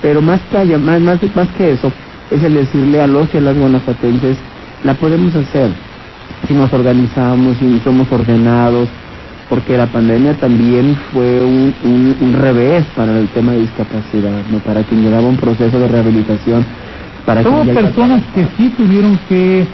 pero 0.00 0.20
más 0.20 0.40
que, 0.50 0.76
más, 0.78 1.00
más 1.00 1.20
que 1.56 1.72
eso, 1.72 1.92
es 2.30 2.42
el 2.42 2.54
decirle 2.54 3.00
a 3.00 3.06
los 3.06 3.32
y 3.32 3.38
a 3.38 3.40
las 3.42 3.56
guanajuatenses, 3.56 4.36
la 4.82 4.94
podemos 4.94 5.34
hacer 5.34 5.70
si 6.46 6.54
nos 6.54 6.72
organizamos, 6.72 7.56
si 7.58 7.80
somos 7.84 8.10
ordenados, 8.10 8.88
porque 9.48 9.76
la 9.76 9.86
pandemia 9.86 10.34
también 10.40 10.96
fue 11.12 11.40
un, 11.40 11.74
un, 11.84 12.16
un 12.20 12.32
revés 12.34 12.84
para 12.96 13.18
el 13.18 13.28
tema 13.28 13.52
de 13.52 13.60
discapacidad, 13.60 14.42
¿no? 14.50 14.58
para 14.60 14.82
quien 14.82 15.02
llevaba 15.02 15.28
un 15.28 15.36
proceso 15.36 15.78
de 15.78 15.88
rehabilitación, 15.88 16.64
para 17.26 17.42
Somos 17.42 17.66
personas 17.82 18.22
que 18.34 18.46
sí 18.56 18.70
tuvieron 18.76 19.18
que 19.28 19.66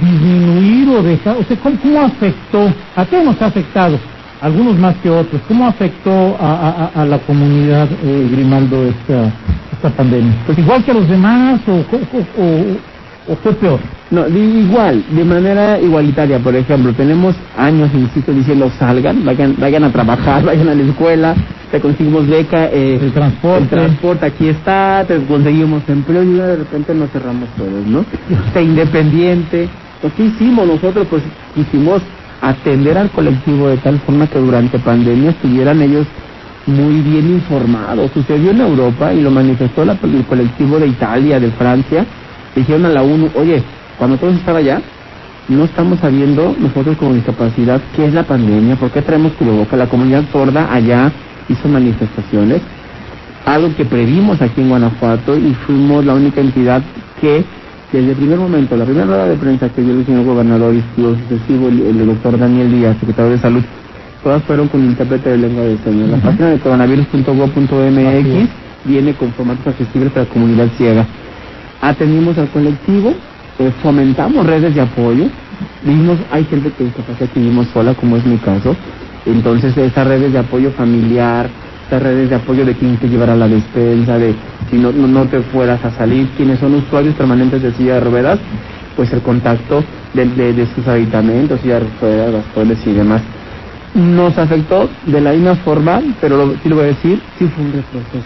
disminuir 0.00 0.88
o 0.88 1.02
dejar, 1.02 1.36
o 1.36 1.44
sea, 1.44 1.56
¿cómo, 1.58 1.78
cómo 1.80 2.00
afectó? 2.00 2.72
¿A 2.96 3.04
qué 3.06 3.22
nos 3.24 3.40
ha 3.42 3.46
afectado? 3.46 3.98
Algunos 4.40 4.78
más 4.78 4.96
que 4.96 5.08
otros. 5.08 5.40
¿Cómo 5.48 5.66
afectó 5.66 6.36
a, 6.40 6.90
a- 6.94 7.02
a 7.02 7.04
la 7.06 7.18
comunidad, 7.20 7.88
eh, 8.02 8.28
Grimaldo, 8.30 8.84
esta, 8.86 9.32
esta 9.72 9.90
pandemia? 9.96 10.32
Pues 10.46 10.58
igual 10.58 10.84
que 10.84 10.90
a 10.90 10.94
los 10.94 11.08
demás 11.08 11.60
o, 11.66 11.72
o, 11.72 12.42
o- 12.42 12.93
o 13.26 13.36
fue 13.36 13.54
peor. 13.54 13.80
No, 14.10 14.28
di- 14.28 14.60
igual, 14.68 15.04
de 15.08 15.24
manera 15.24 15.80
igualitaria, 15.80 16.38
por 16.38 16.54
ejemplo, 16.54 16.92
tenemos 16.94 17.34
años, 17.56 17.90
insisto, 17.94 18.32
diciendo 18.32 18.70
salgan, 18.78 19.24
vayan, 19.24 19.56
vayan 19.58 19.84
a 19.84 19.92
trabajar, 19.92 20.44
vayan 20.46 20.68
a 20.68 20.74
la 20.74 20.82
escuela, 20.82 21.34
te 21.70 21.80
conseguimos 21.80 22.26
beca, 22.28 22.66
eh, 22.66 22.98
El 23.00 23.12
transporte. 23.12 23.62
el 23.64 23.68
transporte 23.70 24.26
aquí 24.26 24.48
está, 24.48 25.04
te 25.08 25.18
conseguimos 25.26 25.82
empleo 25.88 26.22
y 26.22 26.34
de 26.34 26.56
repente 26.56 26.94
nos 26.94 27.10
cerramos 27.10 27.48
todos, 27.56 27.86
¿no? 27.86 28.04
Sé 28.52 28.62
independiente. 28.62 29.68
Pues, 30.00 30.12
¿qué 30.14 30.24
hicimos 30.26 30.66
nosotros? 30.66 31.06
Pues 31.08 31.22
quisimos 31.54 32.02
atender 32.42 32.98
al 32.98 33.10
colectivo 33.10 33.68
de 33.68 33.78
tal 33.78 33.98
forma 34.00 34.26
que 34.26 34.38
durante 34.38 34.78
pandemia 34.78 35.30
estuvieran 35.30 35.80
ellos 35.80 36.06
muy 36.66 37.00
bien 37.00 37.30
informados. 37.30 38.10
Sucedió 38.12 38.50
en 38.50 38.60
Europa 38.60 39.12
y 39.14 39.22
lo 39.22 39.30
manifestó 39.30 39.84
la- 39.84 39.98
el 40.02 40.24
colectivo 40.26 40.78
de 40.78 40.88
Italia, 40.88 41.40
de 41.40 41.50
Francia. 41.52 42.04
Dijeron 42.54 42.86
a 42.86 42.90
la 42.90 43.02
ONU, 43.02 43.30
oye, 43.34 43.62
cuando 43.98 44.16
todos 44.16 44.34
estaban 44.34 44.62
allá, 44.62 44.80
no 45.48 45.64
estamos 45.64 45.98
sabiendo 46.00 46.54
nosotros 46.58 46.96
con 46.96 47.14
discapacidad 47.14 47.80
qué 47.94 48.06
es 48.06 48.14
la 48.14 48.22
pandemia, 48.22 48.76
por 48.76 48.90
qué 48.90 49.02
traemos 49.02 49.32
cubreboca. 49.32 49.76
La 49.76 49.88
comunidad 49.88 50.24
sorda 50.32 50.72
allá 50.72 51.12
hizo 51.48 51.68
manifestaciones, 51.68 52.62
algo 53.44 53.74
que 53.76 53.84
previmos 53.84 54.40
aquí 54.40 54.62
en 54.62 54.70
Guanajuato 54.70 55.36
y 55.36 55.54
fuimos 55.66 56.04
la 56.04 56.14
única 56.14 56.40
entidad 56.40 56.82
que 57.20 57.44
desde 57.92 58.10
el 58.10 58.16
primer 58.16 58.38
momento, 58.38 58.76
la 58.76 58.84
primera 58.84 59.06
rueda 59.06 59.26
de 59.26 59.36
prensa 59.36 59.68
que 59.68 59.80
dio 59.82 59.94
el 59.94 60.04
señor 60.04 60.24
gobernador 60.24 60.74
y 60.74 60.82
lo 61.00 61.14
sucesivo 61.14 61.68
el, 61.68 61.80
el 61.80 62.06
doctor 62.06 62.36
Daniel 62.36 62.72
Díaz, 62.72 62.96
secretario 62.98 63.30
de 63.30 63.38
Salud, 63.38 63.62
todas 64.22 64.42
fueron 64.42 64.66
con 64.66 64.82
intérprete 64.84 65.30
de 65.30 65.38
lengua 65.38 65.62
de 65.62 65.78
señas. 65.78 66.08
La 66.08 66.16
página 66.16 66.48
de 66.48 66.58
coronavirus.gov.mx 66.58 68.48
viene 68.84 69.14
con 69.14 69.32
formatos 69.32 69.68
accesibles 69.68 70.10
para 70.10 70.24
la 70.24 70.32
comunidad 70.32 70.68
ciega. 70.76 71.06
Atendimos 71.84 72.38
al 72.38 72.48
colectivo, 72.48 73.12
eh, 73.58 73.70
fomentamos 73.82 74.46
redes 74.46 74.74
de 74.74 74.80
apoyo, 74.80 75.26
vimos, 75.82 76.16
hay 76.32 76.42
gente 76.44 76.70
que 76.70 76.84
discapacidad 76.84 77.28
que 77.28 77.40
vivimos 77.40 77.66
sola, 77.74 77.92
como 77.92 78.16
es 78.16 78.24
mi 78.24 78.38
caso, 78.38 78.74
entonces 79.26 79.76
esas 79.76 80.06
redes 80.06 80.32
de 80.32 80.38
apoyo 80.38 80.70
familiar, 80.70 81.46
estas 81.82 82.02
redes 82.02 82.30
de 82.30 82.36
apoyo 82.36 82.64
de 82.64 82.72
quien 82.72 82.96
te 82.96 83.06
llevará 83.06 83.36
la 83.36 83.48
despensa, 83.48 84.16
de 84.16 84.34
si 84.70 84.78
no, 84.78 84.92
no, 84.92 85.06
no 85.06 85.26
te 85.26 85.40
fueras 85.40 85.84
a 85.84 85.90
salir, 85.90 86.26
quienes 86.38 86.58
son 86.58 86.74
usuarios 86.74 87.14
permanentes 87.16 87.60
de 87.60 87.70
silla 87.74 87.96
de 87.96 88.00
ruedas, 88.00 88.38
pues 88.96 89.12
el 89.12 89.20
contacto 89.20 89.84
de, 90.14 90.24
de, 90.24 90.54
de 90.54 90.66
sus 90.74 90.88
habitamentos, 90.88 91.60
silla 91.60 91.80
de 91.80 91.86
ruedas, 92.00 92.32
bastones 92.32 92.78
y 92.86 92.92
demás. 92.94 93.20
Nos 93.92 94.38
afectó 94.38 94.88
de 95.04 95.20
la 95.20 95.32
misma 95.32 95.54
forma, 95.56 96.00
pero 96.18 96.38
lo, 96.38 96.54
sí 96.62 96.66
lo 96.70 96.76
voy 96.76 96.84
a 96.86 96.88
decir, 96.88 97.20
sí 97.38 97.46
fue 97.46 97.62
un 97.62 97.72
retroceso, 97.72 98.24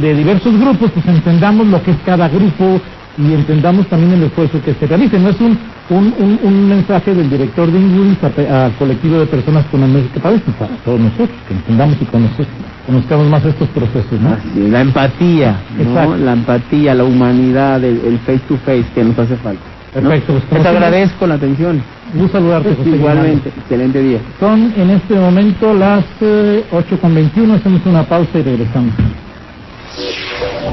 de 0.00 0.14
diversos 0.14 0.58
grupos, 0.58 0.90
pues 0.92 1.06
entendamos 1.06 1.66
lo 1.66 1.82
que 1.82 1.90
es 1.90 1.96
cada 2.04 2.28
grupo 2.28 2.80
y 3.18 3.32
entendamos 3.34 3.86
también 3.88 4.12
el 4.12 4.22
esfuerzo 4.24 4.60
que 4.64 4.74
se 4.74 4.86
realice. 4.86 5.18
No 5.18 5.30
es 5.30 5.40
un, 5.40 5.58
un, 5.90 6.14
un, 6.18 6.40
un 6.42 6.68
mensaje 6.68 7.14
del 7.14 7.28
director 7.28 7.70
de 7.70 7.78
Inguris 7.78 8.18
al 8.22 8.72
colectivo 8.78 9.18
de 9.18 9.26
personas 9.26 9.64
con 9.66 9.80
padecen, 10.22 10.54
para 10.54 10.70
todos 10.84 11.00
nosotros, 11.00 11.30
que 11.48 11.54
entendamos 11.54 11.96
y 12.00 12.04
conoce- 12.04 12.46
conozcamos 12.86 13.26
más 13.28 13.44
estos 13.44 13.68
procesos, 13.70 14.20
¿no? 14.20 14.30
Así, 14.30 14.68
la 14.70 14.80
empatía. 14.82 15.56
La 16.22 16.32
empatía, 16.32 16.94
la 16.94 17.04
humanidad, 17.04 17.82
el, 17.84 18.00
el 18.06 18.18
face 18.20 18.40
to 18.48 18.56
face 18.64 18.84
que 18.94 19.04
nos 19.04 19.18
hace 19.18 19.36
falta. 19.36 19.62
¿no? 19.96 20.02
Perfecto, 20.10 20.32
pues, 20.34 20.44
Te 20.44 20.50
siempre- 20.50 20.68
agradezco 20.70 21.26
la 21.26 21.34
atención. 21.34 21.82
Gusto 22.14 22.38
saludarte, 22.38 22.74
José 22.74 22.88
Igualmente, 22.90 23.48
excelente 23.50 24.02
día. 24.02 24.18
Son 24.40 24.72
en 24.76 24.90
este 24.90 25.14
momento 25.14 25.74
las 25.74 26.04
eh, 26.22 26.64
8 26.72 26.98
con 27.00 27.14
21, 27.14 27.54
hacemos 27.54 27.80
una 27.84 28.02
pausa 28.04 28.38
y 28.38 28.42
regresamos. 28.42 28.94